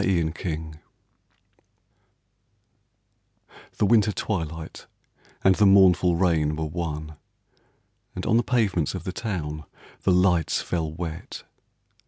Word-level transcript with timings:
73 0.01 0.31
A 0.31 0.55
VISITOR 0.55 0.79
The 3.77 3.85
winter 3.85 4.11
twilight 4.11 4.87
and 5.43 5.53
the 5.53 5.67
mournful 5.67 6.15
rain 6.15 6.55
Were 6.55 6.65
one, 6.65 7.17
and 8.15 8.25
on 8.25 8.35
the 8.37 8.41
pavements 8.43 8.95
of 8.95 9.03
the 9.03 9.13
town 9.13 9.63
The 10.01 10.11
lights 10.11 10.59
fell 10.59 10.91
wet. 10.91 11.43